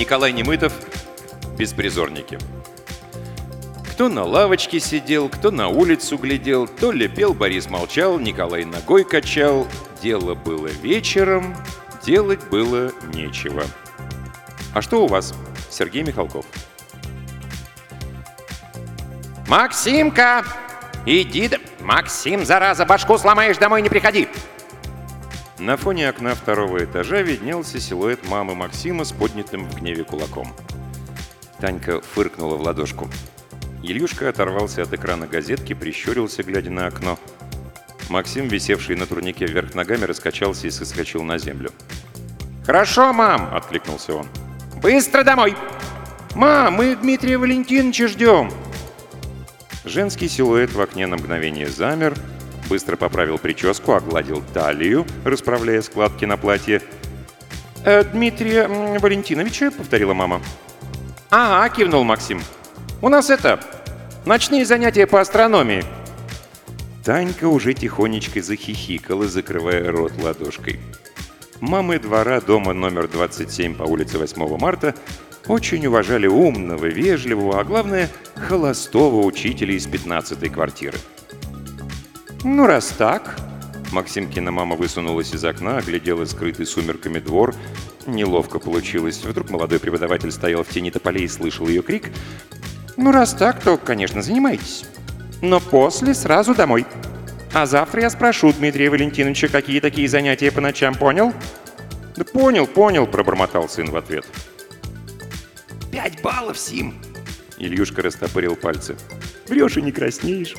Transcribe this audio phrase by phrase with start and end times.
[0.00, 0.72] Николай Немытов
[1.58, 2.38] «Беспризорники».
[3.92, 9.04] Кто на лавочке сидел, кто на улицу глядел, то ли пел, Борис молчал, Николай ногой
[9.04, 9.68] качал.
[10.00, 11.54] Дело было вечером,
[12.02, 13.62] делать было нечего.
[14.72, 15.34] А что у вас,
[15.68, 16.46] Сергей Михалков?
[19.48, 20.46] «Максимка!
[21.04, 21.50] Иди.
[21.80, 24.30] Максим, зараза, башку сломаешь, домой не приходи!»
[25.60, 30.54] На фоне окна второго этажа виднелся силуэт мамы Максима с поднятым в гневе кулаком.
[31.60, 33.10] Танька фыркнула в ладошку.
[33.82, 37.18] Ильюшка оторвался от экрана газетки, прищурился, глядя на окно.
[38.08, 41.70] Максим, висевший на турнике вверх ногами, раскачался и соскочил на землю.
[42.64, 44.26] «Хорошо, мам!»— откликнулся он.
[44.80, 45.54] «Быстро домой!»
[46.34, 48.50] «Мам, мы Дмитрия Валентиновича ждем!»
[49.84, 52.14] Женский силуэт в окне на мгновение замер,
[52.70, 56.80] быстро поправил прическу, огладил талию, расправляя складки на платье.
[57.84, 60.40] «Э, «Дмитрия Валентиновича»,— повторила мама.
[61.30, 62.40] «Ага»,— кивнул Максим.
[63.02, 63.60] «У нас это...
[64.24, 65.84] Ночные занятия по астрономии».
[67.04, 70.78] Танька уже тихонечко захихикала, закрывая рот ладошкой.
[71.60, 74.94] Мамы двора дома номер 27 по улице 8 марта
[75.48, 80.98] очень уважали умного, вежливого, а главное, холостого учителя из 15-й квартиры.
[82.42, 83.38] «Ну, раз так...»
[83.92, 87.54] Максимкина мама высунулась из окна, оглядела скрытый сумерками двор.
[88.06, 89.22] Неловко получилось.
[89.24, 92.10] Вдруг молодой преподаватель стоял в тени тополей и слышал ее крик.
[92.96, 94.84] «Ну, раз так, то, конечно, занимайтесь.
[95.42, 96.86] Но после сразу домой.
[97.52, 101.34] А завтра я спрошу Дмитрия Валентиновича, какие такие занятия по ночам, понял?»
[102.16, 104.26] «Да понял, понял»,— пробормотал сын в ответ.
[105.90, 106.94] «Пять баллов, Сим!»
[107.58, 108.96] Ильюшка растопырил пальцы.
[109.48, 110.54] «Врешь и не краснеешь».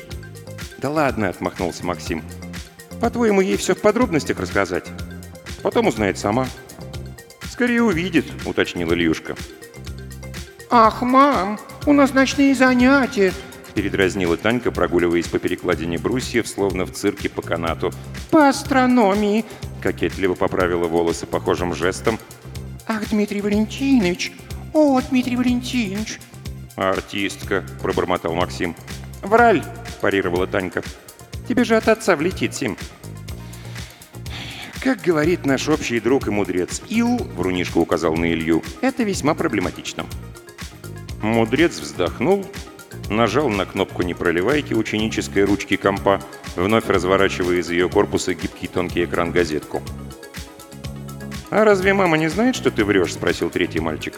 [0.82, 2.24] «Да ладно»,— отмахнулся Максим.
[3.00, 4.90] «По-твоему, ей все в подробностях рассказать?
[5.62, 6.48] Потом узнает сама».
[7.48, 9.36] «Скорее увидит»,— уточнил Ильюшка.
[10.70, 13.32] «Ах, мам, у нас ночные занятия!»
[13.74, 17.92] Передразнила Танька, прогуливаясь по перекладине брусьев, словно в цирке по канату.
[18.30, 19.44] «По астрономии!»—
[19.82, 22.18] кокетливо поправила волосы похожим жестом.
[22.88, 24.32] «Ах, Дмитрий Валентинович!
[24.74, 26.18] О, Дмитрий Валентинович!»
[26.74, 28.74] «Артистка!»— пробормотал Максим.
[29.22, 29.62] «Враль!»—
[30.02, 30.82] парировала Танька.
[31.48, 32.76] «Тебе же от отца влетит, Сим!»
[34.82, 40.04] Как говорит наш общий друг и мудрец Ил, Врунишка указал на Илью, это весьма проблематично.
[41.22, 42.44] Мудрец вздохнул,
[43.08, 44.14] нажал на кнопку «Не
[44.74, 46.20] ученической ручки компа,
[46.56, 49.82] вновь разворачивая из ее корпуса гибкий тонкий экран газетку.
[51.50, 54.14] «А разве мама не знает, что ты врешь?»– спросил третий мальчик.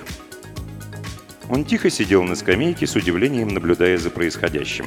[1.50, 4.86] Он тихо сидел на скамейке, с удивлением наблюдая за происходящим.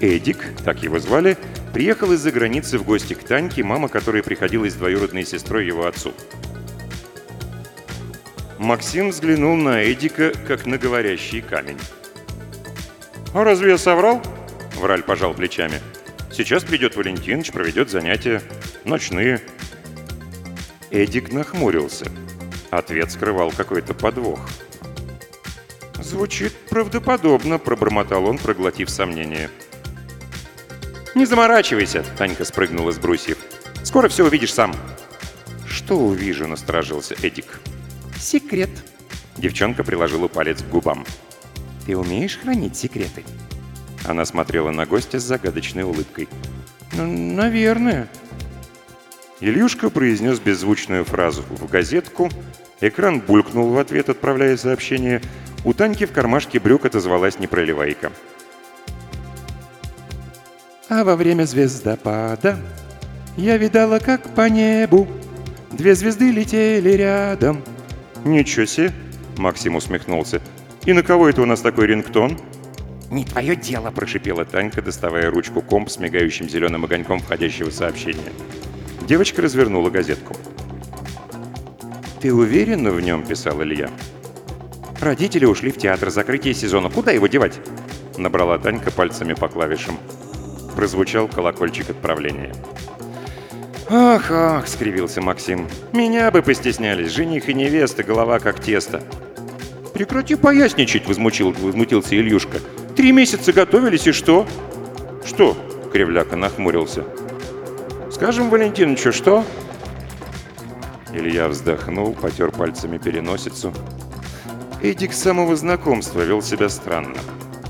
[0.00, 1.36] Эдик, так его звали,
[1.72, 6.14] приехал из-за границы в гости к Таньке, мама которой приходилась двоюродной сестрой его отцу.
[8.58, 11.78] Максим взглянул на Эдика, как на говорящий камень.
[13.34, 14.22] «А разве я соврал?»—
[14.76, 15.80] Враль пожал плечами.
[16.32, 18.42] «Сейчас придет Валентинович, проведет занятия.
[18.84, 19.40] Ночные».
[20.90, 22.06] Эдик нахмурился.
[22.70, 24.40] Ответ скрывал какой-то подвох.
[26.02, 29.50] «Звучит правдоподобно»,— пробормотал он, проглотив сомнение.
[31.14, 33.38] «Не заморачивайся»,— Танька спрыгнула с брусьев.
[33.82, 34.74] «Скоро все увидишь сам».
[35.66, 37.60] «Что увижу?»— насторожился Эдик.
[38.18, 38.70] «Секрет».
[39.36, 41.04] Девчонка приложила палец к губам.
[41.86, 43.24] «Ты умеешь хранить секреты?»
[44.04, 46.28] Она смотрела на гостя с загадочной улыбкой.
[46.92, 48.08] «Ну, наверное».
[49.40, 52.30] Ильюшка произнес беззвучную фразу в газетку.
[52.80, 55.22] Экран булькнул в ответ, отправляя сообщение.
[55.64, 58.12] У Таньки в кармашке брюк отозвалась непроливайка.
[60.90, 62.58] А во время звездопада
[63.36, 65.06] я видала, как по небу
[65.70, 67.62] две звезды летели рядом.
[68.24, 68.92] «Ничего себе!»—
[69.36, 70.42] Максим усмехнулся.
[70.84, 72.36] «И на кого это у нас такой рингтон?»
[73.08, 78.32] «Не твое дело!»— прошипела Танька, доставая ручку комп с мигающим зеленым огоньком входящего сообщения.
[79.06, 80.34] Девочка развернула газетку.
[82.20, 83.90] «Ты уверена в нем?»— писал Илья.
[85.00, 86.90] «Родители ушли в театр, закрытие сезона.
[86.90, 87.60] Куда его девать?»
[88.18, 89.96] Набрала Танька пальцами по клавишам
[90.80, 92.54] прозвучал колокольчик отправления.
[93.90, 95.68] «Ах, ах!»— скривился Максим.
[95.92, 99.02] «Меня бы постеснялись, жених и невеста, голова как тесто».
[99.92, 102.60] «Прекрати поясничать!»— возмутил, возмутился Ильюшка.
[102.96, 104.46] «Три месяца готовились, и что?»
[105.22, 105.54] «Что?»—
[105.92, 107.04] Кривляка нахмурился.
[108.10, 109.44] «Скажем Валентиновичу, что?»
[111.12, 113.74] Илья вздохнул, потер пальцами переносицу.
[114.80, 117.18] Эдик с самого знакомства вел себя странно.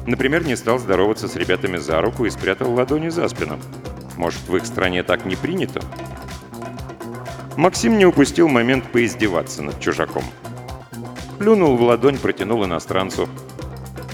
[0.07, 3.59] Например, не стал здороваться с ребятами за руку и спрятал ладони за спину.
[4.17, 5.81] Может, в их стране так не принято?
[7.57, 10.25] Максим не упустил момент поиздеваться над чужаком.
[11.39, 13.29] Плюнул в ладонь, протянул иностранцу.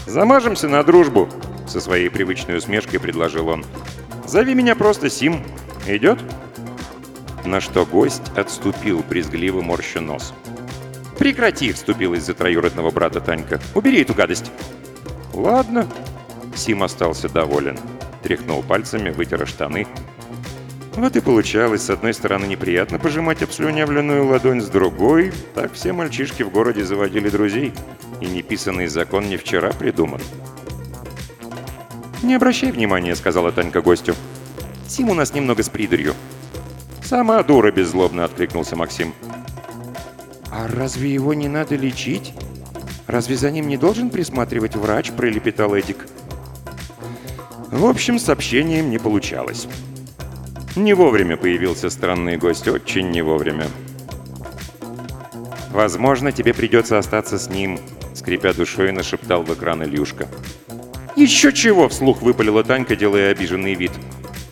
[0.07, 1.29] «Замажемся на дружбу!»
[1.67, 3.65] Со своей привычной усмешкой предложил он.
[4.27, 5.43] «Зови меня просто Сим.
[5.87, 6.21] Идет?»
[7.45, 10.33] На что гость отступил, брезгливо морща нос.
[11.19, 13.61] «Прекрати!»— вступилась за троюродного брата Танька.
[13.75, 14.51] «Убери эту гадость!»
[15.37, 15.87] «Ладно».
[16.57, 17.79] Сим остался доволен.
[18.23, 19.87] Тряхнул пальцами, вытер штаны.
[20.95, 26.43] Вот и получалось, с одной стороны, неприятно пожимать обслюнявленную ладонь, с другой, так все мальчишки
[26.43, 27.75] в городе заводили друзей.
[28.23, 30.23] И неписанный закон не вчера придуман.
[32.23, 34.15] «Не обращай внимания»,— сказала Танька гостю.
[34.89, 36.15] «Сим у нас немного с придурью».
[37.05, 39.13] «Сама дура»,— беззлобно откликнулся Максим.
[40.51, 42.33] «А разве его не надо лечить?
[43.07, 46.07] Разве за ним не должен присматривать врач?»— пролепетал Эдик.
[47.71, 49.69] В общем, с общением не получалось.
[50.77, 53.67] Не вовремя появился странный гость, очень не вовремя.
[55.71, 57.79] «Возможно, тебе придется остаться с ним»,—
[58.15, 60.27] скрипя душой, нашептал в экран Ильюшка.
[61.17, 63.93] «Еще чего!»— вслух выпалила Танька, делая обиженный вид.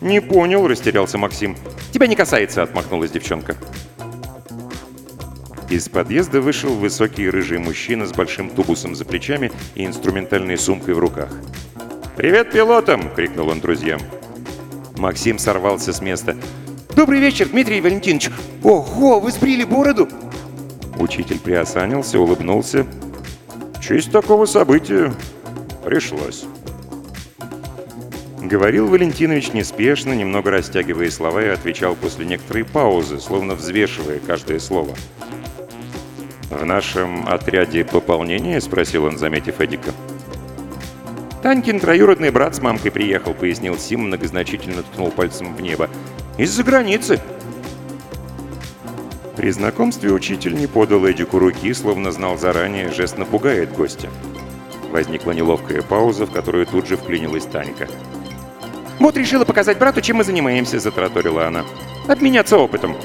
[0.01, 1.55] «Не понял»,— растерялся Максим.
[1.91, 3.55] «Тебя не касается»,— отмахнулась девчонка.
[5.75, 10.99] Из подъезда вышел высокий рыжий мужчина с большим тубусом за плечами и инструментальной сумкой в
[10.99, 11.27] руках.
[12.15, 13.99] «Привет пилотам!»— крикнул он друзьям.
[14.95, 16.37] Максим сорвался с места.
[16.95, 18.29] «Добрый вечер, Дмитрий Валентинович!
[18.63, 20.07] Ого, вы сбрили бороду!»
[20.97, 22.87] Учитель приосанился, улыбнулся.
[23.81, 25.13] «Честь такого события
[25.83, 26.45] пришлось».
[28.41, 34.95] Говорил Валентинович неспешно, немного растягивая слова и отвечал после некоторой паузы, словно взвешивая каждое слово.
[36.49, 39.91] «В нашем отряде пополнение?»— спросил он, заметив Эдика.
[41.41, 45.89] «Танькин троюродный брат с мамкой приехал»,— пояснил Сим, многозначительно ткнул пальцем в небо.
[46.37, 47.19] «Из-за границы».
[49.35, 54.09] При знакомстве учитель не подал Эдику руки, словно знал заранее, жест напугает гостя.
[54.91, 57.87] Возникла неловкая пауза, в которую тут же вклинилась Танька.
[58.99, 61.65] «Вот решила показать брату, чем мы занимаемся»,— затраторила она.
[62.07, 62.95] «Обменяться опытом».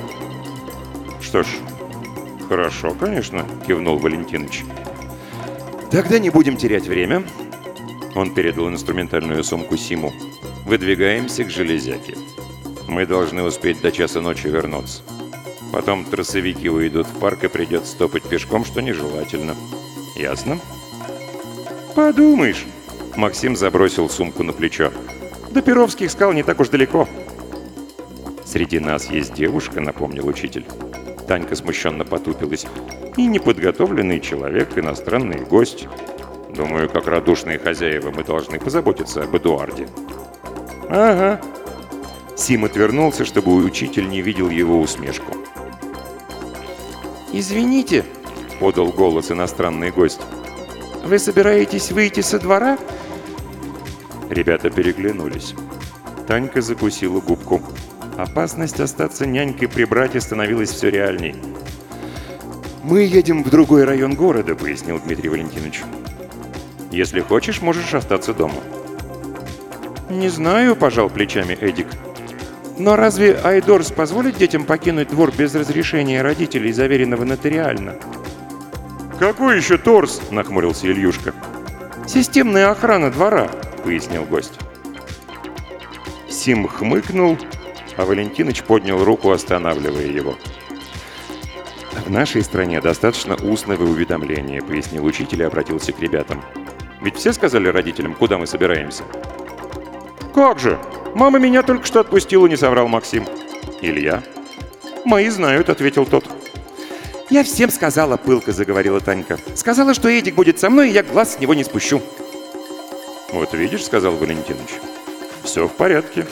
[1.21, 1.47] «Что ж,
[2.51, 4.65] хорошо, конечно»,— кивнул Валентинович.
[5.93, 7.23] «Тогда не будем терять время».
[8.17, 10.13] Он передал инструментальную сумку Симу.
[10.67, 12.17] «Выдвигаемся к железяке.
[12.89, 15.03] Мы должны успеть до часа ночи вернуться.
[15.73, 19.55] Потом трассовики уйдут в парк и придется стопать пешком, что нежелательно.
[20.17, 20.59] Ясно?»
[21.95, 22.67] «Подумаешь!»
[23.15, 24.93] Максим забросил сумку на плечо.
[25.53, 27.09] До Перовских скал не так уж далеко.
[28.45, 30.67] Среди нас есть девушка, напомнил учитель.
[31.31, 32.67] Танька смущенно потупилась.
[33.17, 35.87] И неподготовленный человек, иностранный гость.
[36.53, 39.87] Думаю, как радушные хозяева мы должны позаботиться об Эдуарде.
[40.89, 41.41] Ага.
[42.37, 45.33] Сим отвернулся, чтобы учитель не видел его усмешку.
[47.33, 48.05] «Извините»,—
[48.59, 50.23] подал голос иностранный гость.
[51.05, 52.77] «Вы собираетесь выйти со двора?»
[54.31, 55.55] Ребята переглянулись.
[56.27, 57.63] Танька закусила губку.
[58.17, 61.35] Опасность остаться нянькой при брате становилась все реальней.
[62.83, 65.83] «Мы едем в другой район города»,— пояснил Дмитрий Валентинович.
[66.91, 68.63] «Если хочешь, можешь остаться дома».
[70.09, 71.87] «Не знаю»,— пожал плечами Эдик.
[72.79, 77.97] «Но разве Айдорс позволит детям покинуть двор без разрешения родителей, заверенного нотариально?»
[79.19, 81.35] «Какой еще торс?»— нахмурился Ильюшка.
[82.07, 83.49] «Системная охрана двора»,—
[83.85, 84.59] пояснил гость.
[86.29, 87.39] Сим хмыкнул,
[88.01, 90.37] а Валентиныч поднял руку, останавливая его.
[92.07, 96.43] «В нашей стране достаточно устного уведомления»,— пояснил учитель и обратился к ребятам.
[97.03, 99.05] «Ведь все сказали родителям, куда мы собираемся?»
[100.35, 100.79] «Как же!
[101.15, 103.27] Мама меня только что отпустила»,— не соврал Максим.
[103.83, 104.23] «Илья?»
[105.05, 106.25] «Мои знают»,— ответил тот.
[107.29, 109.39] «Я всем сказала»,— пылко заговорила Танька.
[109.55, 112.01] «Сказала, что Эдик будет со мной, и я глаз с него не спущу».
[113.33, 114.71] «Вот видишь»,— сказал Валентинович,—
[115.45, 116.27] «все в порядке».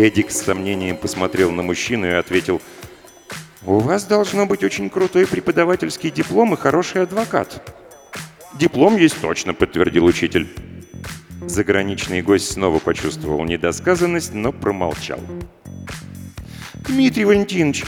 [0.00, 2.62] Эдик с сомнением посмотрел на мужчину и ответил,
[3.66, 7.70] «У вас должно быть очень крутой преподавательский диплом и хороший адвокат».
[8.58, 10.48] «Диплом есть точно»,— подтвердил учитель.
[11.42, 15.20] Заграничный гость снова почувствовал недосказанность, но промолчал.
[16.88, 17.84] «Дмитрий Валентинович!»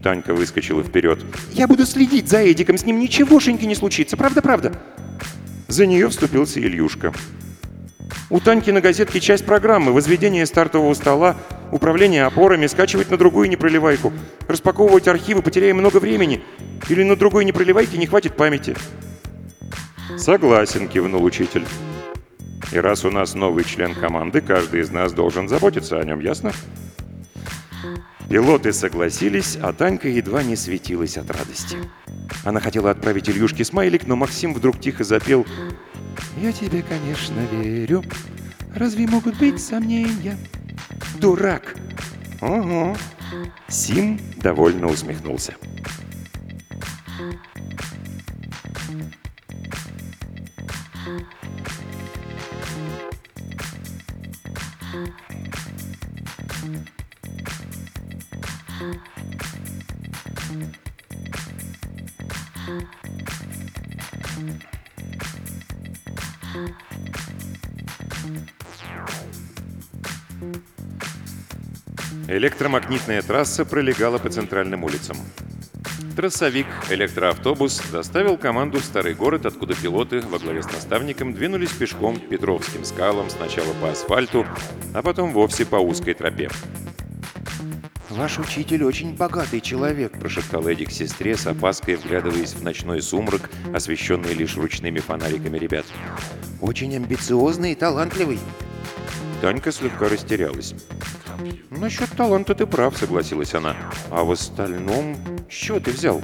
[0.00, 1.24] Танька выскочила вперед.
[1.52, 4.80] «Я буду следить за Эдиком, с ним ничегошеньки не случится, правда-правда?»
[5.66, 7.12] За нее вступился Ильюшка.
[8.30, 11.36] У Таньки на газетке часть программы, возведение стартового стола,
[11.72, 14.12] управление опорами, скачивать на другую непроливайку,
[14.46, 16.42] распаковывать архивы, потеряем много времени.
[16.90, 18.76] Или на другой непроливайке не хватит памяти.
[20.18, 21.64] Согласен, кивнул учитель.
[22.70, 26.52] И раз у нас новый член команды, каждый из нас должен заботиться о нем, ясно?
[28.28, 31.78] Пилоты согласились, а Танька едва не светилась от радости.
[32.44, 35.46] Она хотела отправить Ильюшке смайлик, но Максим вдруг тихо запел
[36.40, 38.02] «Я тебе, конечно, верю.
[38.74, 40.36] Разве могут быть сомнения?»
[41.18, 41.76] «Дурак!»
[42.40, 42.96] «Угу».
[43.68, 45.54] Сим довольно усмехнулся.
[72.28, 75.16] Электромагнитная трасса пролегала по центральным улицам.
[76.14, 82.18] Трассовик, электроавтобус доставил команду в старый город, откуда пилоты во главе с наставником двинулись пешком
[82.18, 84.44] Петровским скалам сначала по асфальту,
[84.94, 86.50] а потом вовсе по узкой тропе.
[88.10, 94.32] «Ваш учитель очень богатый человек»,– прошептал Эдик сестре с опаской, вглядываясь в ночной сумрак, освещенный
[94.32, 95.84] лишь ручными фонариками ребят.
[96.62, 98.38] «Очень амбициозный и талантливый».
[99.42, 100.74] Танька слегка растерялась.
[101.70, 103.76] «Насчет таланта ты прав»,— согласилась она.
[104.10, 105.16] «А в остальном,
[105.50, 106.22] что ты взял?»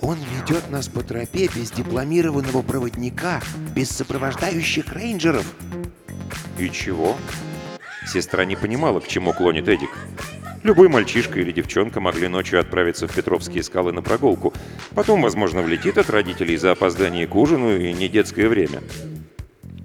[0.00, 3.42] «Он ведет нас по тропе без дипломированного проводника,
[3.76, 5.44] без сопровождающих рейнджеров».
[6.58, 7.18] «И чего?»
[8.06, 9.90] Сестра не понимала, к чему клонит Эдик.
[10.62, 14.52] Любой мальчишка или девчонка могли ночью отправиться в Петровские скалы на прогулку.
[14.94, 18.82] Потом, возможно, влетит от родителей за опоздание к ужину и не детское время.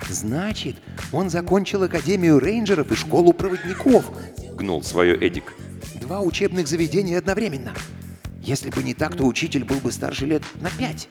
[0.10, 0.76] «Значит,
[1.14, 4.12] он закончил Академию рейнджеров и школу проводников»,—
[4.58, 5.54] гнул свое Эдик.
[6.02, 7.74] «Два учебных заведения одновременно.
[8.42, 11.10] Если бы не так, то учитель был бы старше лет на пять.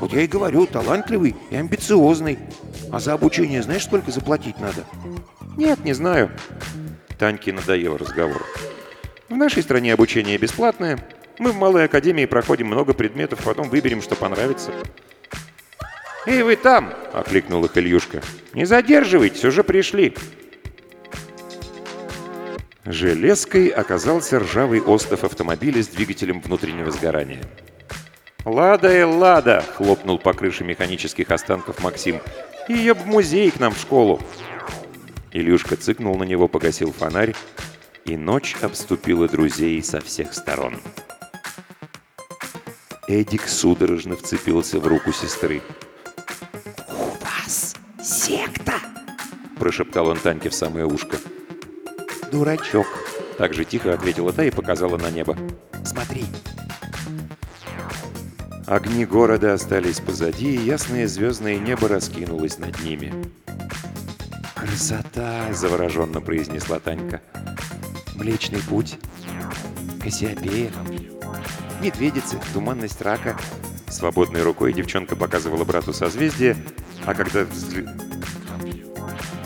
[0.00, 2.38] Вот я и говорю, талантливый и амбициозный.
[2.90, 4.84] А за обучение знаешь, сколько заплатить надо?»
[5.56, 6.30] «Нет, не знаю».
[7.18, 8.44] Таньке надоел разговор.
[9.28, 10.98] «В нашей стране обучение бесплатное.
[11.38, 14.72] Мы в малой академии проходим много предметов, потом выберем, что понравится».
[16.26, 18.20] «Эй, вы там!»— окликнул их Ильюшка.
[18.52, 20.14] «Не задерживайтесь, уже пришли!»
[22.84, 27.42] Железкой оказался ржавый остов автомобиля с двигателем внутреннего сгорания.
[28.44, 32.20] «Лада и лада!»— хлопнул по крыше механических останков Максим.
[32.68, 34.20] «Ее в музей к нам в школу!»
[35.32, 37.34] Илюшка цыкнул на него, погасил фонарь,
[38.06, 40.78] и ночь обступила друзей со всех сторон.
[43.08, 45.62] Эдик судорожно вцепился в руку сестры.
[48.02, 48.74] «Секта!»–
[49.58, 51.16] прошептал он Таньке в самое ушко.
[52.30, 52.86] «Дурачок!»–
[53.38, 55.36] так же тихо ответила та и показала на небо.
[55.84, 56.24] «Смотри!»
[58.66, 63.12] Огни города остались позади, и ясное звездное небо раскинулось над ними.
[64.54, 67.20] «Красота!»– завороженно произнесла Танька.
[68.16, 68.98] «Млечный путь,
[70.02, 70.72] Кассиопея,
[71.80, 73.36] медведицы, туманность рака».
[73.88, 76.56] Свободной рукой девчонка показывала брату созвездие,
[77.04, 77.94] а когда, взгля...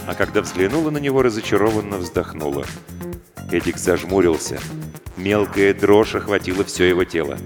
[0.06, 2.64] а когда взглянула на него, разочарованно вздохнула.
[3.50, 4.58] Эдик зажмурился.
[5.16, 7.38] Мелкая дрожь охватила все его тело.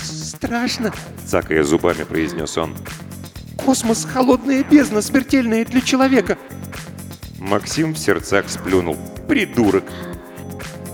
[0.00, 0.94] «Страшно!»—
[1.26, 2.74] цакая зубами, произнес он.
[3.56, 6.38] «Космос— холодная бездна, смертельная для человека!»
[7.38, 8.96] Максим в сердцах сплюнул.
[9.28, 9.84] «Придурок!»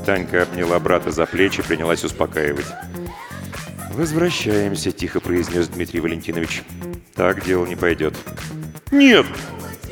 [0.08, 2.64] Танька обняла брата за плечи, принялась успокаивать.
[3.90, 6.62] «Возвращаемся»,— тихо произнес Дмитрий Валентинович.
[7.14, 8.14] Так дело не пойдет.
[8.90, 9.26] «Нет!»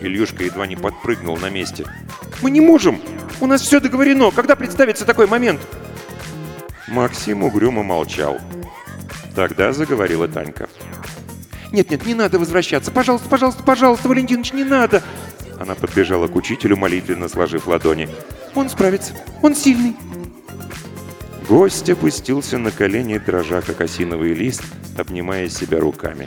[0.01, 1.85] Ильюшка едва не подпрыгнул на месте.
[2.41, 2.99] «Мы не можем!
[3.43, 4.31] У нас все договорено!
[4.31, 5.61] Когда представится такой момент?»
[6.89, 8.41] Максим угрюмо молчал.
[9.35, 10.71] Тогда заговорила Танька.
[11.73, 12.91] «Нет-нет, не надо возвращаться!
[12.91, 15.03] Пожалуйста, пожалуйста, пожалуйста, Валентинович, не надо!»
[15.61, 18.09] Она подбежала к учителю, молитвенно сложив ладони.
[18.57, 19.13] «Он справится!
[19.43, 19.95] Он сильный!»
[21.47, 24.63] Гость опустился на колени, дрожа как осиновый лист,
[24.97, 26.27] обнимая себя руками.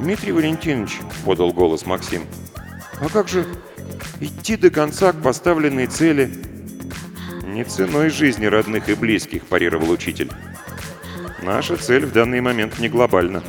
[0.00, 2.22] «Дмитрий Валентинович»,— подал голос Максим,—
[3.00, 3.46] «а как же
[4.20, 6.32] идти до конца к поставленной цели?»
[7.46, 10.30] «Не ценой жизни родных и близких»,— парировал учитель.
[11.42, 13.44] «Наша цель в данный момент не глобальна».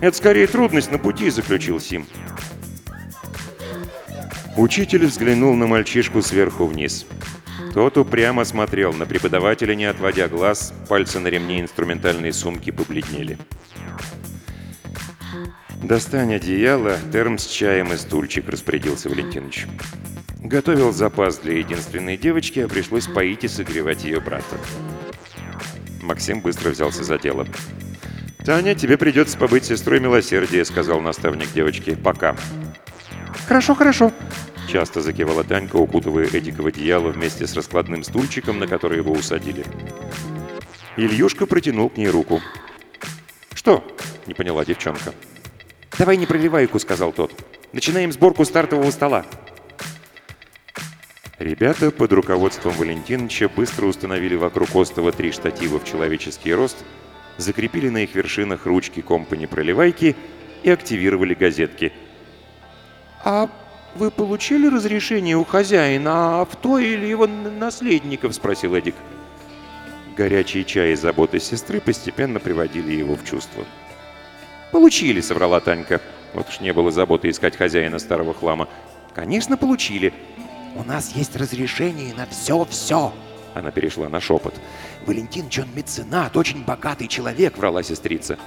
[0.00, 2.06] «Это скорее трудность на пути»,— заключил Сим.
[4.56, 7.06] Учитель взглянул на мальчишку сверху вниз.
[7.74, 13.36] Тот упрямо смотрел на преподавателя, не отводя глаз, пальцы на ремне инструментальной сумки побледнели.
[15.82, 19.66] «Достань одеяло, терм с чаем и стульчик»,— распорядился Валентинович.
[20.40, 24.56] Готовил запас для единственной девочки, а пришлось поить и согревать ее брата.
[26.00, 27.46] Максим быстро взялся за дело.
[28.46, 31.94] «Таня, тебе придется побыть сестрой милосердия»,— сказал наставник девочки.
[31.94, 32.36] «Пока».
[33.46, 34.12] «Хорошо, хорошо».
[34.68, 39.64] Часто закивала Танька, укутывая Эдика в одеяло вместе с раскладным стульчиком, на который его усадили.
[40.96, 42.40] Ильюшка протянул к ней руку.
[43.54, 43.86] «Что?»—
[44.26, 45.12] не поняла девчонка.
[45.98, 47.32] «Давай не проливайку»,— сказал тот.
[47.72, 49.24] «Начинаем сборку стартового стола».
[51.38, 56.78] Ребята под руководством Валентиновича быстро установили вокруг остова три штатива в человеческий рост,
[57.36, 60.16] закрепили на их вершинах ручки компани-проливайки
[60.62, 61.92] и активировали газетки.
[63.28, 63.48] «А
[63.96, 68.94] вы получили разрешение у хозяина авто или его наследников?»– спросил Эдик.
[70.16, 73.64] Горячий чай и заботы сестры постепенно приводили его в чувство.
[74.70, 76.00] «Получили»,— соврала Танька.
[76.34, 78.68] Вот уж не было заботы искать хозяина старого хлама.
[79.12, 80.14] «Конечно, получили.
[80.76, 83.12] У нас есть разрешение на все-все.
[83.54, 84.54] Она перешла на шепот.
[85.04, 88.38] Валентин он меценат, очень богатый человек, врала сестрица.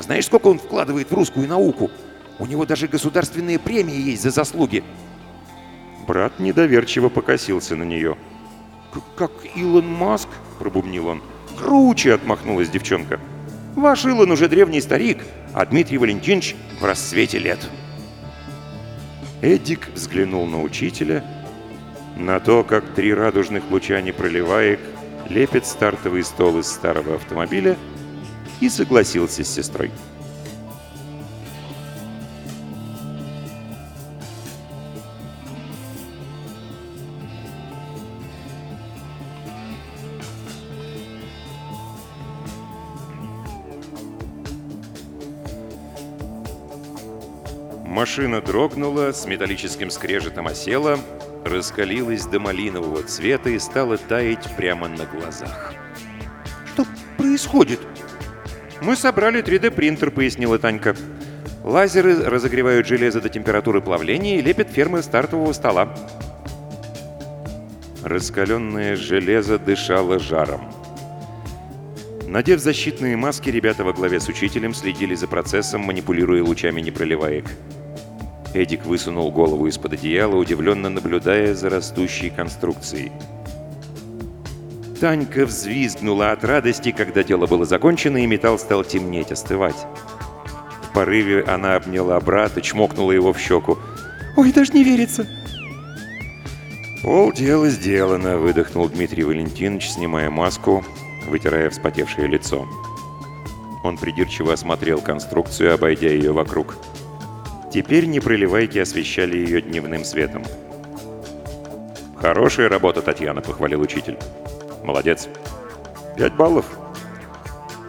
[0.00, 1.88] Знаешь, сколько он вкладывает в русскую науку?
[2.38, 4.82] У него даже государственные премии есть за заслуги.
[6.06, 8.16] Брат недоверчиво покосился на нее.
[9.16, 11.22] «Как Илон Маск?»– пробубнил он.
[11.58, 13.20] «Круче!»– отмахнулась девчонка.
[13.74, 15.18] «Ваш Илон уже древний старик,
[15.52, 17.58] а Дмитрий Валентинович в расцвете лет».
[19.42, 21.24] Эдик взглянул на учителя
[22.16, 24.80] на то, как три радужных луча непроливаек
[25.28, 27.76] лепит стартовый стол из старого автомобиля,
[28.60, 29.90] и согласился с сестрой.
[47.94, 50.98] Машина дрогнула, с металлическим скрежетом осела,
[51.44, 55.72] раскалилась до малинового цвета и стала таять прямо на глазах.
[56.72, 56.84] «Что
[57.16, 57.78] происходит?»
[58.82, 60.96] «Мы собрали 3D-принтер»,— пояснила Танька.
[61.62, 65.94] «Лазеры разогревают железо до температуры плавления и лепят фермы стартового стола».
[68.02, 70.68] Раскаленное железо дышало жаром.
[72.26, 77.44] Надев защитные маски, ребята во главе с учителем следили за процессом, манипулируя лучами непроливаек.
[78.54, 83.10] Эдик высунул голову из-под одеяла, удивленно наблюдая за растущей конструкцией.
[85.00, 89.86] Танька взвизгнула от радости, когда дело было закончено, и металл стал темнеть, остывать.
[90.82, 93.76] В порыве она обняла брата, чмокнула его в щеку.
[94.36, 95.26] «Ой, даже не верится!»
[97.02, 100.84] «Пол дело сделано»,— выдохнул Дмитрий Валентинович, снимая маску,
[101.28, 102.66] вытирая вспотевшее лицо.
[103.82, 106.76] Он придирчиво осмотрел конструкцию, обойдя ее вокруг.
[107.74, 110.44] Теперь непроливайки освещали ее дневным светом.
[112.14, 114.16] «Хорошая работа, Татьяна»,— похвалил учитель.
[114.84, 115.28] «Молодец.
[116.16, 116.66] Пять баллов».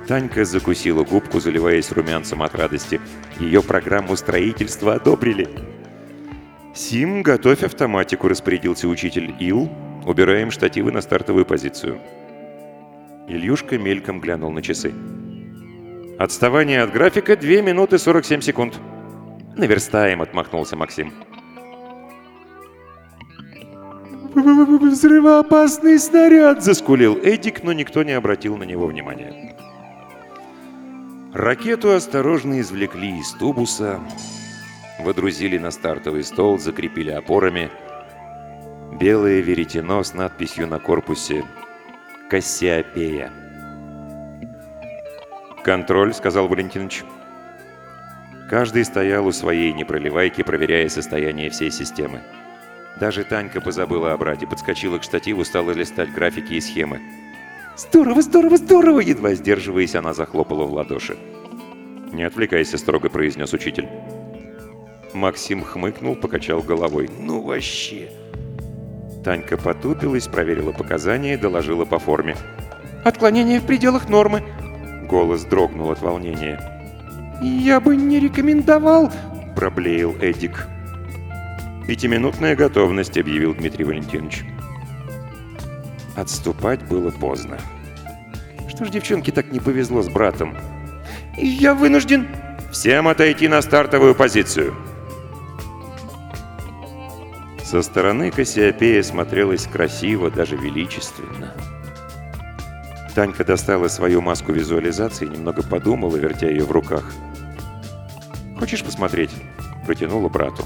[0.08, 3.00] Танька закусила губку, заливаясь румянцем от радости.
[3.39, 5.48] Ее программу строительства одобрили.
[6.74, 9.69] «Сим, готовь автоматику»,— распорядился учитель Ил.
[10.04, 12.02] «Убираем штативы на стартовую позицию».
[13.28, 14.95] Ильюшка мельком глянул на часы.
[16.17, 18.82] «Отставание от графика 2 минуты 47 секунд».
[19.58, 21.13] «Наверстаем»,— отмахнулся Максим.
[24.34, 29.56] «Взрывоопасный снаряд!»— заскулил Эдик, но никто не обратил на него внимания.
[31.34, 34.02] Ракету осторожно извлекли из тубуса,
[35.00, 37.70] водрузили на стартовый стол, закрепили опорами.
[39.00, 41.46] Белое веретено с надписью на корпусе
[42.30, 43.32] «Кассиопея».
[45.63, 47.04] «Контроль»,— сказал Валентинович.
[48.56, 52.22] Каждый стоял у своей непроливайки, проверяя состояние всей системы.
[52.98, 57.02] Даже Танька позабыла о брате, подскочила к штативу, стала листать графики и схемы.
[57.76, 61.18] «Здорово, здорово, здорово!» Едва сдерживаясь, она захлопала в ладоши.
[62.13, 63.89] «Не отвлекайся»,— строго произнес учитель.
[65.13, 67.10] Максим хмыкнул, покачал головой.
[67.20, 68.10] «Ну вообще!»
[69.26, 72.38] Танька потупилась, проверила показания и доложила по форме.
[73.04, 74.46] «Отклонение в пределах нормы!»
[75.10, 76.75] Голос дрогнул от волнения.
[77.41, 79.12] «Я бы не рекомендовал»,—
[79.56, 80.67] проблеял Эдик.
[81.88, 84.43] «Пятиминутная готовность»,— объявил Дмитрий Валентинович.
[86.15, 87.60] Отступать было поздно.
[88.69, 90.56] Что ж девчонке так не повезло с братом?
[91.38, 92.28] «Я вынужден...»
[92.71, 94.76] «Всем отойти на стартовую позицию!»
[97.63, 101.54] Со стороны Кассиопея смотрелась красиво, даже величественно.
[103.15, 107.13] Танька достала свою маску визуализации, немного подумала, вертя ее в руках.
[108.60, 109.32] «Хочешь посмотреть?»–
[109.86, 110.65] протянула брату.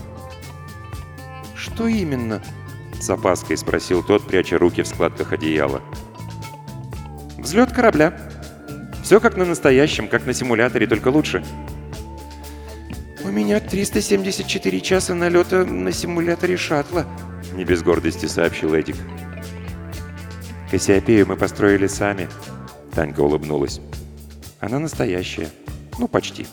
[1.56, 2.42] «Что именно?»–
[3.00, 5.82] с опаской спросил тот, пряча руки в складках одеяла.
[7.38, 8.20] «Взлет корабля.
[9.04, 11.44] Все как на настоящем, как на симуляторе, только лучше».
[13.24, 17.06] У меня 374 часа налета на симуляторе шаттла,
[17.54, 18.96] не без гордости сообщил Эдик.
[20.72, 22.30] Кассиопею мы построили сами.
[22.94, 23.82] Танька улыбнулась.
[24.60, 25.50] Она настоящая.
[25.98, 26.46] Ну, почти.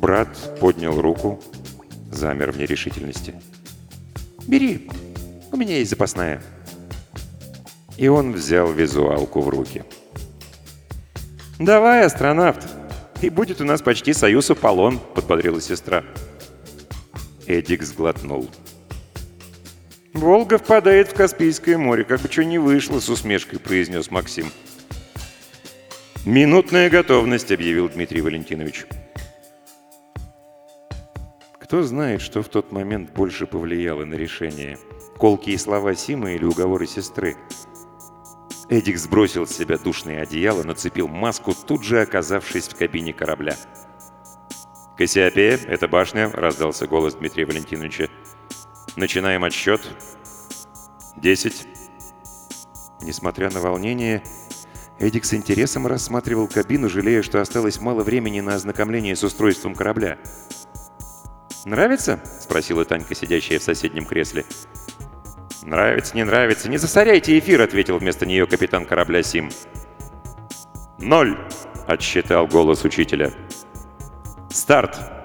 [0.00, 0.28] Брат
[0.58, 1.40] поднял руку,
[2.10, 3.34] замер в нерешительности.
[4.46, 4.90] «Бери,
[5.52, 6.42] у меня есть запасная».
[7.96, 9.84] И он взял визуалку в руки.
[11.58, 12.66] «Давай, астронавт,
[13.20, 16.02] и будет у нас почти союз Аполлон»,— подбодрила сестра.
[17.46, 18.50] Эдик сглотнул.
[20.14, 24.46] «Волга впадает в Каспийское море, как бы что ни вышло»,— с усмешкой произнес Максим.
[26.26, 28.86] «Минутная готовность»,— объявил Дмитрий Валентинович.
[31.72, 34.78] Кто знает, что в тот момент больше повлияло на решение?
[35.16, 37.34] Колкие слова Симы или уговоры сестры?
[38.68, 43.56] Эдик сбросил с себя душное одеяло, нацепил маску, тут же оказавшись в кабине корабля.
[44.98, 48.08] «Кассиопея, это башня»,— раздался голос Дмитрия Валентиновича.
[48.96, 49.80] «Начинаем отсчет.
[51.16, 51.66] Десять».
[53.00, 54.22] Несмотря на волнение,
[54.98, 60.18] Эдик с интересом рассматривал кабину, жалея, что осталось мало времени на ознакомление с устройством корабля.
[61.64, 64.44] «Нравится?»— спросила Танька, сидящая в соседнем кресле.
[65.62, 66.68] «Нравится, не нравится.
[66.68, 69.50] Не засоряйте эфир»,— ответил вместо нее капитан корабля Сим.
[70.98, 71.38] «Ноль!»—
[71.86, 73.32] отсчитал голос учителя.
[74.50, 75.21] «Старт!»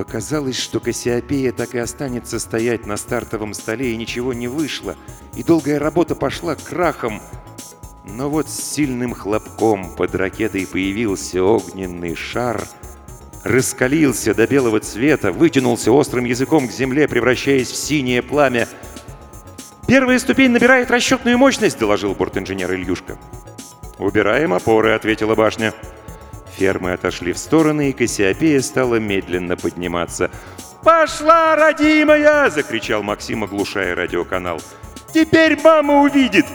[0.00, 4.96] Показалось, что Кассиопея так и останется стоять на стартовом столе, и ничего не вышло,
[5.36, 7.20] и долгая работа пошла крахом.
[8.06, 12.66] Но вот с сильным хлопком под ракетой появился огненный шар—
[13.44, 18.68] раскалился до белого цвета, вытянулся острым языком к земле, превращаясь в синее пламя.
[19.86, 23.18] «Первая ступень набирает расчетную мощность»,— доложил бортинженер Ильюшка.
[23.98, 25.74] «Убираем опоры»,— ответила башня.
[26.56, 30.30] Фермы отошли в стороны, и Кассиопея стала медленно подниматься.
[30.82, 34.60] «Пошла, родимая!»— закричал Максим, оглушая радиоканал.
[35.12, 36.46] «Теперь мама увидит!»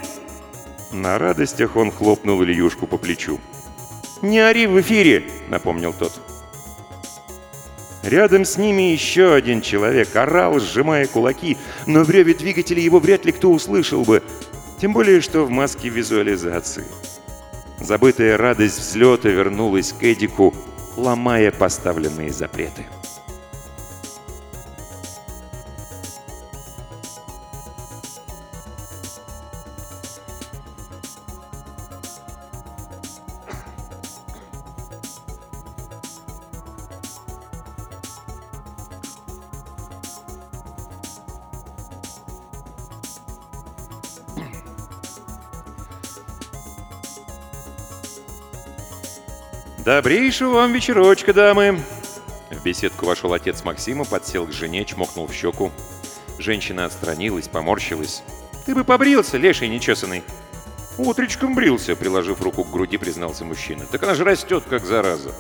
[0.92, 3.40] На радостях он хлопнул Ильюшку по плечу.
[4.22, 6.14] «Не ори в эфире!»— напомнил тот.
[8.04, 13.26] Рядом с ними еще один человек орал, сжимая кулаки, но в реве двигателя его вряд
[13.26, 14.22] ли кто услышал бы,
[14.80, 16.86] тем более что в маске визуализации.
[17.80, 20.54] Забытая радость взлета вернулась к Эдику,
[20.96, 22.86] ломая поставленные запреты.
[49.96, 51.82] «Добрейшего вам вечерочка, дамы!»
[52.52, 55.72] В беседку вошел отец Максима, подсел к жене, чмокнул в щеку.
[56.38, 58.22] Женщина отстранилась, поморщилась.
[58.66, 60.24] «Ты бы побрился, леший нечесанный!»
[60.98, 63.86] «Утречком брился»,— приложив руку к груди, признался мужчина.
[63.90, 65.34] «Так она же растет, как зараза!»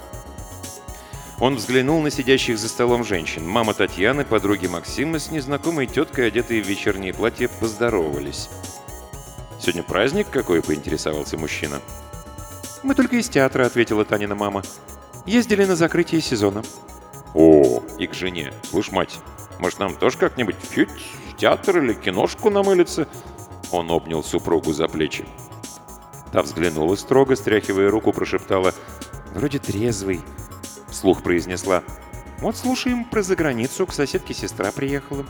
[1.41, 3.45] Он взглянул на сидящих за столом женщин.
[3.45, 8.47] Мама Татьяны, подруги Максима с незнакомой теткой, одетые в вечернее платье, поздоровались.
[9.59, 11.81] «Сегодня праздник какой?»— поинтересовался мужчина.
[11.81, 12.04] «Мужчина».
[12.85, 14.61] «Мы только из театра»,— ответила Танина мама.
[15.25, 16.61] «Ездили на закрытие сезона».
[17.33, 18.53] «О, и к жене.
[18.61, 19.17] Слышь, мать,
[19.57, 20.91] может, нам тоже как-нибудь фють,
[21.31, 23.07] в театр или киношку намылиться?»
[23.71, 25.25] Он обнял супругу за плечи.
[26.31, 28.71] Та взглянула строго, стряхивая руку, прошептала
[29.33, 30.21] «Вроде трезвый»,—
[30.91, 31.81] вслух произнесла.
[32.39, 35.25] «Вот слушаем про заграницу, к соседке сестра приехала».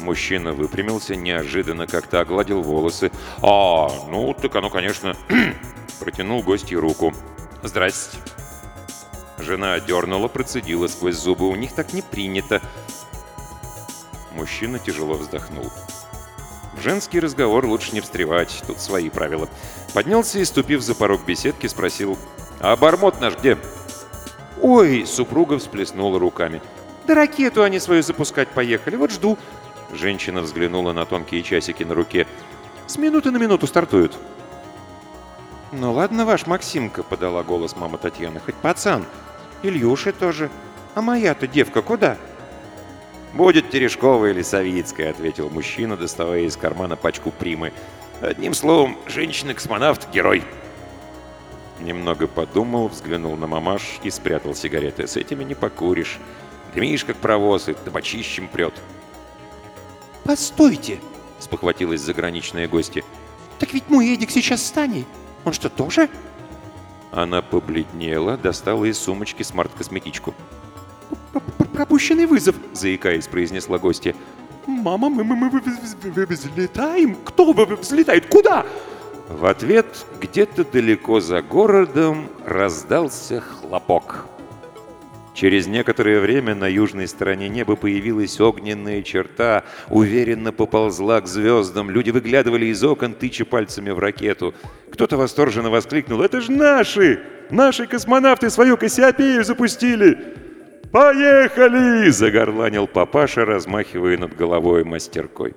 [0.00, 3.10] Мужчина выпрямился, неожиданно как-то огладил волосы.
[3.42, 5.14] «А, ну, так оно, конечно,
[6.00, 7.12] Протянул гостье руку.
[7.62, 8.16] «Здрасте».
[9.38, 11.46] Жена дернула, процедила сквозь зубы.
[11.48, 12.62] «У них так не принято».
[14.32, 15.70] Мужчина тяжело вздохнул.
[16.72, 19.48] В женский разговор лучше не встревать, тут свои правила.
[19.92, 22.16] Поднялся и, ступив за порог беседки, спросил,
[22.60, 23.58] «А бармот наш где?»
[24.62, 26.62] «Ой!»— супруга всплеснула руками.
[27.06, 29.36] «Да ракету они свою запускать поехали, вот жду».
[29.92, 32.26] Женщина взглянула на тонкие часики на руке.
[32.86, 34.16] «С минуты на минуту стартуют».
[35.72, 39.04] «Ну ладно, ваш Максимка»,— подала голос мама Татьяны,— «хоть пацан.
[39.62, 40.50] Ильюши тоже.
[40.94, 42.16] А моя-то девка куда?»
[43.34, 47.72] «Будет Терешкова или Савицкая»,— ответил мужчина, доставая из кармана пачку примы.
[48.20, 50.42] «Одним словом, женщина-космонавт— герой».
[51.78, 55.06] Немного подумал, взглянул на мамаш и спрятал сигареты.
[55.06, 56.18] «С этими не покуришь.
[56.74, 58.74] Дымишь, как провоз, и табачищем прет».
[60.30, 61.00] «Постойте!»—
[61.40, 63.02] спохватилась заграничная гостья.
[63.58, 65.04] «Так ведь мой Эдик сейчас с Таней.
[65.44, 66.08] Он что, тоже?»
[67.10, 70.32] Она побледнела, достала из сумочки смарт-косметичку.
[71.72, 74.14] «Пропущенный вызов»,— заикаясь, произнесла гостья.
[74.68, 75.50] «Мама, мы, мы, мы
[76.26, 77.16] взлетаем?
[77.24, 78.28] Кто взлетает?
[78.28, 78.64] Куда?»
[79.28, 84.29] В ответ где-то далеко за городом раздался хлопок.
[85.34, 91.90] Через некоторое время на южной стороне неба появилась огненная черта, уверенно поползла к звездам.
[91.90, 94.54] Люди выглядывали из окон, тыча пальцами в ракету.
[94.90, 97.20] Кто-то восторженно воскликнул «Это же наши!
[97.50, 100.18] Наши космонавты свою Кассиопею запустили!»
[100.92, 105.54] «Поехали!»– загорланил папаша, размахивая над головой мастеркой.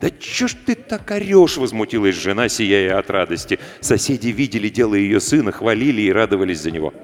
[0.00, 3.58] «Да чё ж ты так орёшь?»— возмутилась жена, сияя от радости.
[3.80, 6.94] Соседи видели дело ее сына, хвалили и радовались за него.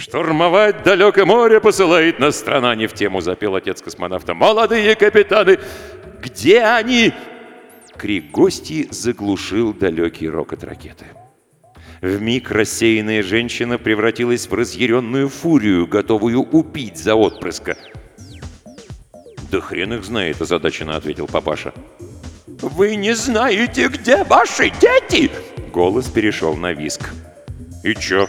[0.00, 4.32] «Штурмовать далекое море посылает нас страна!» Не в тему запел отец космонавта.
[4.32, 5.58] «Молодые капитаны!
[6.22, 7.12] Где они?»
[7.98, 11.04] Крик гостей заглушил далекий рокот ракеты.
[12.00, 17.76] В миг рассеянная женщина превратилась в разъяренную фурию, готовую убить за отпрыска.
[19.52, 21.74] «Да хрен их знает»,— озадаченно ответил папаша.
[22.46, 25.30] «Вы не знаете, где ваши дети?»
[25.74, 27.10] Голос перешел на виск.
[27.84, 28.28] «И чё?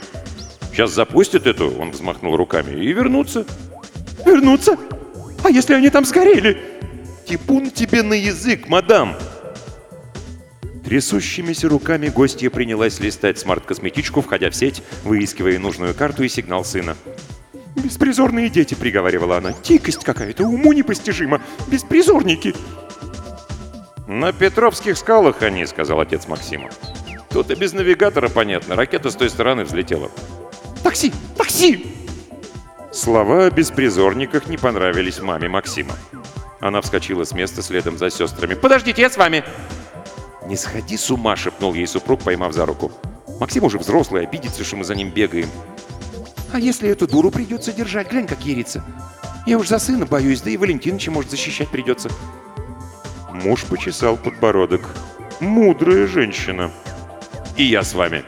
[0.71, 2.73] Сейчас запустят эту?»— он взмахнул руками.
[2.84, 3.45] «И вернутся».
[4.25, 4.77] «Вернутся?
[5.43, 6.62] А если они там сгорели?»
[7.27, 9.15] «Типун тебе на язык, мадам!»
[10.86, 16.95] Трясущимися руками гостья принялась листать смарт-косметичку, входя в сеть, выискивая нужную карту и сигнал сына.
[17.75, 19.53] «Беспризорные дети»,— приговаривала она.
[19.63, 21.41] «Дикость какая-то, уму непостижимо.
[21.67, 22.53] Беспризорники».
[24.07, 26.69] «На Петровских скалах они»,— сказал отец Максима.
[27.29, 28.75] «Тут и без навигатора понятно.
[28.75, 30.12] Ракета с той стороны взлетела».
[30.83, 31.13] «Такси!
[31.37, 31.85] Такси!»
[32.91, 35.95] Слова о беспризорниках не понравились маме Максима.
[36.59, 38.53] Она вскочила с места следом за сестрами.
[38.53, 39.43] «Подождите, я с вами!»
[40.45, 42.91] «Не сходи с ума!»— шепнул ей супруг, поймав за руку.
[43.39, 45.49] «Максим уже взрослый, обидится, что мы за ним бегаем».
[46.53, 48.11] А если эту дуру придется держать?
[48.11, 48.83] Глянь, как ерится.
[49.45, 52.09] Я уж за сына боюсь, да и Валентиновича, может, защищать придется.
[53.31, 54.89] Муж почесал подбородок.
[55.39, 56.71] Мудрая женщина.
[57.55, 58.25] И я с вами.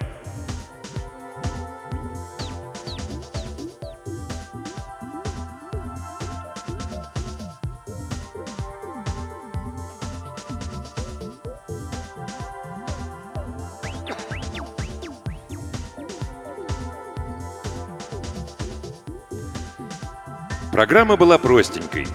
[20.73, 22.07] Программа была простенькой.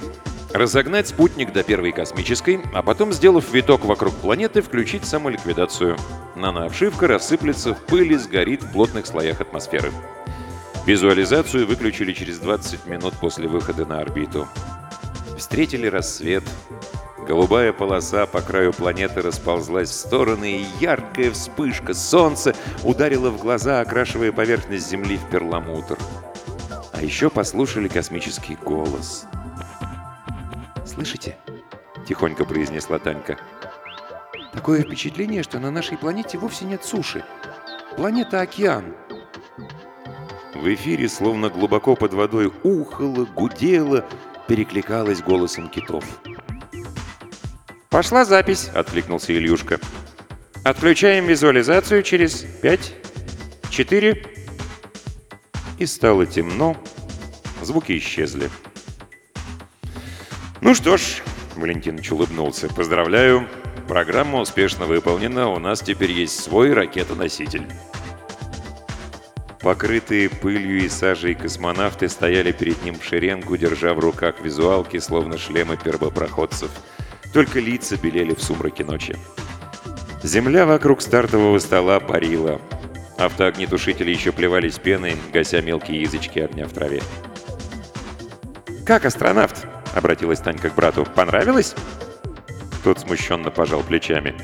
[0.53, 5.97] Разогнать спутник до первой космической, а потом, сделав виток вокруг планеты, включить самоликвидацию.
[6.35, 9.93] Нанообшивка рассыплется в пыли, сгорит в плотных слоях атмосферы.
[10.87, 14.49] Визуализацию выключили через 20 минут после выхода на орбиту.
[15.39, 16.43] Встретили рассвет.
[17.29, 23.81] Голубая полоса по краю планеты расползлась в стороны, и яркая вспышка солнца ударила в глаза,
[23.81, 25.97] окрашивая поверхность Земли в перламутр.
[26.99, 29.25] А еще послушали космический голос.
[30.85, 31.37] «Слышите?»—
[32.09, 33.39] тихонько произнесла Танька.
[34.53, 37.25] «Такое впечатление, что на нашей планете вовсе нет суши.
[37.97, 38.97] Планета— океан».
[40.57, 44.05] В эфире, словно глубоко под водой, ухало, гудело,
[44.49, 46.05] перекликалось голосом китов.
[47.91, 49.79] «Пошла запись»,— откликнулся Ильюшка.
[50.65, 52.93] «Отключаем визуализацию через пять,
[53.71, 54.38] четыре...»
[55.79, 56.77] И стало темно,
[57.63, 58.51] звуки исчезли.
[60.61, 61.23] «Ну что ж»,—
[61.57, 63.49] Валентинович улыбнулся,— «поздравляю,
[63.87, 67.67] программа успешно выполнена, у нас теперь есть свой ракетоноситель».
[69.61, 75.37] Покрытые пылью и сажей космонавты стояли перед ним в шеренгу, держа в руках визуалки, словно
[75.37, 76.71] шлемы первопроходцев.
[77.33, 79.17] Только лица белели в сумраке ночи.
[80.23, 82.61] Земля вокруг стартового стола парила.
[83.19, 87.03] Автоогнетушители еще плевались пеной, гася мелкие язычки огня в траве.
[88.87, 91.05] «Как астронавт?»— обратилась Танька к брату.
[91.05, 91.75] «Понравилось?»
[92.85, 94.37] Тот смущенно пожал плечами.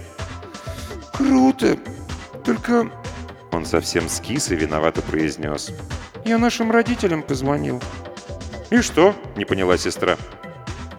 [1.12, 1.78] «Круто!
[2.44, 2.90] Только
[3.52, 5.70] Он совсем скис и виновато произнес.
[6.24, 7.80] я нашим родителям позвонил».
[8.70, 10.18] «И что?»— не поняла сестра.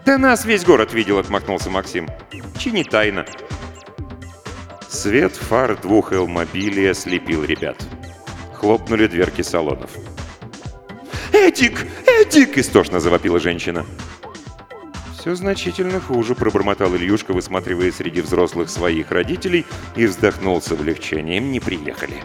[0.06, 2.08] «Да нас весь город видел»,— отмахнулся Максим.
[2.58, 3.26] «Чи не тайна».
[4.96, 7.76] Свет фар двух элмобилей ослепил ребят.
[8.54, 9.90] Хлопнули дверки салонов.
[11.34, 11.86] «Эдик!
[12.06, 13.84] Эдик!»— истошно завопила женщина.
[15.12, 21.52] «Все значительно хуже»,— пробормотал Ильюшка, высматривая среди взрослых своих родителей, и вздохнул с облегчением.
[21.52, 22.16] «Не приехали».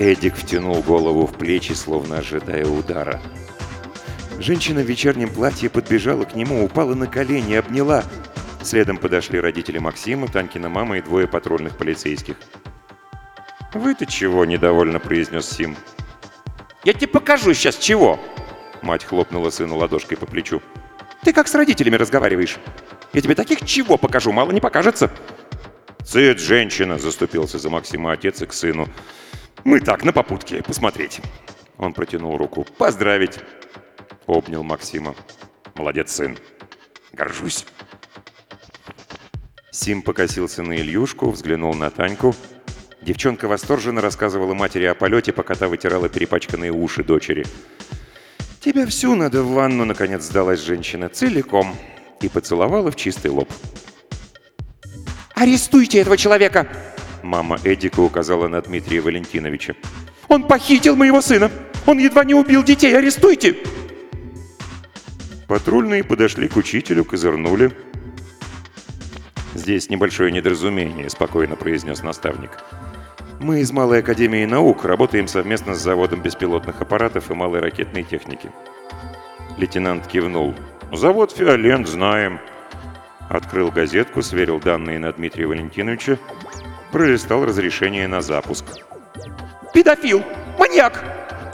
[0.00, 3.22] Эдик втянул голову в плечи, словно ожидая удара.
[4.40, 8.02] Женщина в вечернем платье подбежала к нему, упала на колени, обняла.
[8.62, 12.36] Следом подошли родители Максима, Танькина мама и двое патрульных полицейских.
[13.74, 15.76] «Вы-то чего?»– недовольно произнес Сим.
[16.84, 18.20] «Я тебе покажу сейчас чего!»
[18.82, 20.62] Мать хлопнула сыну ладошкой по плечу.
[21.22, 22.58] «Ты как с родителями разговариваешь?
[23.12, 25.10] Я тебе таких чего покажу, мало не покажется!»
[26.04, 28.88] «Цит, женщина!»– заступился за Максима отец и к сыну.
[29.64, 31.20] «Мы так, на попутке, посмотреть!»
[31.78, 32.66] Он протянул руку.
[32.78, 33.38] «Поздравить!»
[34.26, 35.14] Обнял Максима.
[35.74, 36.36] «Молодец, сын!»
[37.12, 37.64] «Горжусь!»
[39.72, 42.36] Сим покосился на Ильюшку, взглянул на Таньку.
[43.00, 47.46] Девчонка восторженно рассказывала матери о полете, пока та вытирала перепачканные уши дочери.
[48.60, 51.74] «Тебя всю надо в ванну»,— наконец сдалась женщина,— «целиком».
[52.20, 53.50] И поцеловала в чистый лоб.
[55.34, 56.68] «Арестуйте этого человека!»
[57.22, 59.74] Мама Эдика указала на Дмитрия Валентиновича.
[60.28, 61.50] «Он похитил моего сына!
[61.86, 62.94] Он едва не убил детей!
[62.96, 63.56] Арестуйте!»
[65.48, 67.72] Патрульные подошли к учителю, козырнули.
[69.62, 72.50] «Здесь небольшое недоразумение»,— спокойно произнес наставник.
[73.38, 78.50] «Мы из Малой Академии Наук работаем совместно с заводом беспилотных аппаратов и малой ракетной техники».
[79.56, 80.56] Лейтенант кивнул.
[80.90, 82.40] «Завод «Фиолент» знаем».
[83.30, 86.18] Открыл газетку, сверил данные на Дмитрия Валентиновича,
[86.90, 88.64] пролистал разрешение на запуск.
[89.72, 90.24] «Педофил!
[90.58, 91.04] Маньяк!»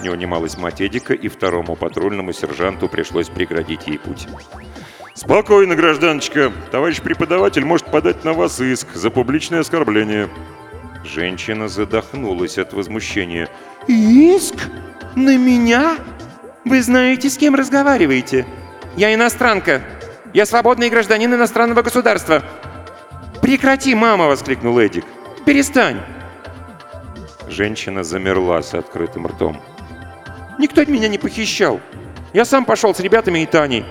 [0.00, 4.26] Не унималась мать Эдика, и второму патрульному сержанту пришлось преградить ей путь.
[5.18, 6.52] «Спокойно, гражданочка.
[6.70, 10.28] Товарищ преподаватель может подать на вас иск за публичное оскорбление».
[11.04, 13.48] Женщина задохнулась от возмущения.
[13.88, 14.54] «Иск?
[15.16, 15.96] На меня?
[16.64, 18.46] Вы знаете, с кем разговариваете?
[18.96, 19.82] Я иностранка.
[20.34, 22.44] Я свободный гражданин иностранного государства.
[23.42, 25.04] Прекрати, мама!»— воскликнул Эдик.
[25.44, 25.98] «Перестань!»
[27.48, 29.60] Женщина замерла с открытым ртом.
[30.60, 31.80] Никто меня не похищал.
[32.32, 33.84] Я сам пошел с ребятами и Таней.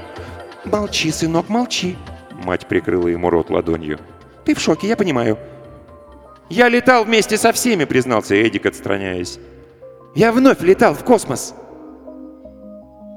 [0.72, 1.96] Молчи, сынок, молчи.
[2.44, 4.00] Мать прикрыла ему рот ладонью.
[4.46, 5.38] Ты в шоке, я понимаю.
[6.50, 9.40] Я летал вместе со всеми, признался Эдик, отстраняясь.
[10.16, 11.54] Я вновь летал в космос.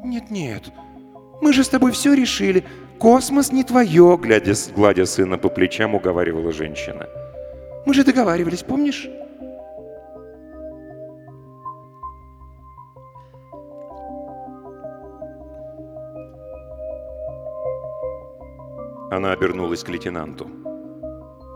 [0.04, 0.64] Нет-нет,
[1.40, 2.64] мы же с тобой все решили.
[2.98, 7.06] Космос не твое, глядя, гладя сына по плечам, уговаривала женщина.
[7.86, 9.08] Мы же договаривались, помнишь?
[19.10, 20.48] Она обернулась к лейтенанту.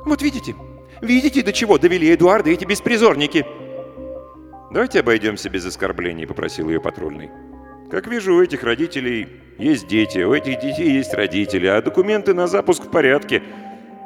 [0.05, 0.57] «Вот видите?
[1.01, 3.47] Видите, до чего довели Эдуарда эти беспризорники?»
[4.73, 7.31] «Давайте обойдемся без оскорблений»,— попросил ее патрульный.
[7.93, 12.49] «Как вижу, у этих родителей есть дети, у этих детей есть родители, а документы на
[12.49, 13.41] запуск в порядке».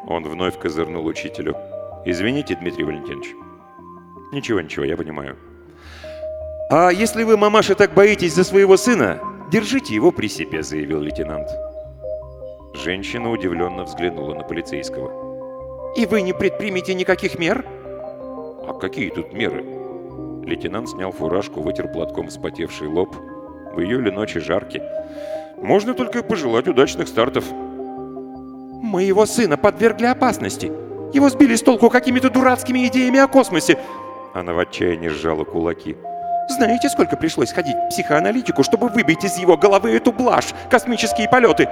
[0.07, 1.57] Он вновь козырнул учителю.
[2.05, 3.35] «Извините, Дмитрий Валентинович».
[4.31, 5.37] «Ничего, ничего, я понимаю».
[6.71, 11.49] «А если вы, мамаша, так боитесь за своего сына, держите его при себе»,— заявил лейтенант.
[12.79, 15.11] Женщина удивленно взглянула на полицейского.
[15.97, 19.65] «И вы не предпримете никаких мер?» «А какие тут меры?»
[20.45, 23.17] Лейтенант снял фуражку, вытер платком вспотевший лоб.
[23.75, 24.81] В июле ночи жарки.
[25.61, 27.45] «Можно только пожелать удачных стартов».
[27.51, 30.71] «Моего сына подвергли опасности.
[31.13, 33.77] Его сбили с толку какими-то дурацкими идеями о космосе».
[34.35, 35.97] Она в отчаянии сжала кулаки.
[36.49, 41.69] «Знаете, сколько пришлось ходить к психоаналитику, чтобы выбить из его головы эту блажь, космические полеты?»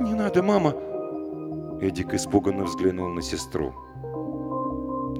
[0.00, 0.74] «Не надо, мама!»
[1.80, 3.74] Эдик испуганно взглянул на сестру.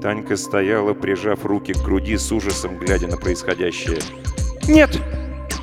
[0.00, 3.98] Танька стояла, прижав руки к груди с ужасом, глядя на происходящее.
[4.68, 4.90] «Нет!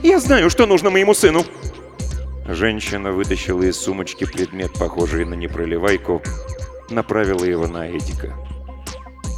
[0.04, 1.44] Я знаю, что нужно моему сыну!»
[2.48, 6.22] Женщина вытащила из сумочки предмет, похожий на непроливайку,
[6.90, 8.34] направила его на Эдика.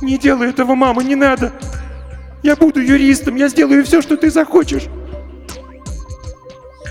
[0.01, 1.53] «Не делай этого, мама, не надо!
[2.43, 4.87] Я буду юристом, я сделаю все, что ты захочешь!»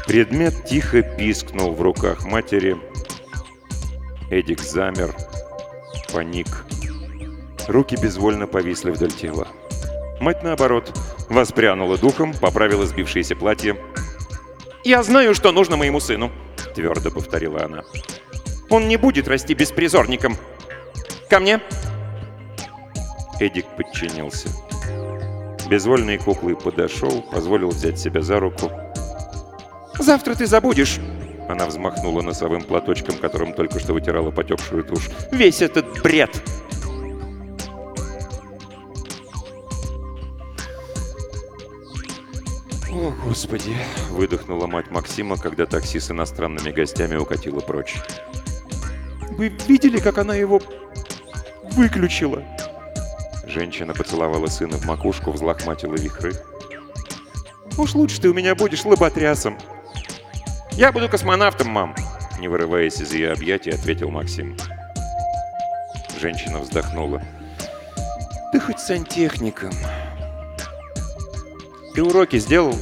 [0.07, 2.77] Предмет тихо пискнул в руках матери.
[4.31, 5.13] Эдик замер,
[6.13, 6.47] паник.
[7.67, 9.49] Руки безвольно повисли вдоль тела.
[10.21, 10.97] Мать, наоборот,
[11.29, 13.77] воспрянула духом, поправила сбившееся платье.
[14.85, 16.31] «Я знаю, что нужно моему сыну»,—
[16.77, 17.83] твердо повторила она.
[18.71, 20.37] «Он не будет расти беспризорником.
[21.29, 21.61] Ко мне!»
[23.41, 24.51] Эдик подчинился.
[25.69, 28.71] Безвольный куклы подошел, позволил взять себя за руку—
[30.07, 31.01] Завтра ты забудешь.
[31.49, 35.09] Она взмахнула носовым платочком, которым только что вытирала потекшую тушь.
[35.33, 36.31] Весь этот бред.
[42.89, 43.77] «О, Господи!»—
[44.11, 47.97] выдохнула мать Максима, когда такси с иностранными гостями укатило прочь.
[49.31, 50.63] «Вы видели, как она его
[51.73, 52.45] выключила?»
[53.45, 56.33] Женщина поцеловала сына в макушку, взлохматила вихры.
[57.77, 59.59] «Уж лучше ты у меня будешь лоботрясом!»
[60.77, 61.95] «Я буду космонавтом, мам!»
[62.39, 64.57] Не вырываясь из ее объятий, ответил Максим.
[66.21, 67.23] Женщина вздохнула.
[68.53, 69.73] Ты хоть сантехником.
[71.95, 72.75] Ты уроки сделал?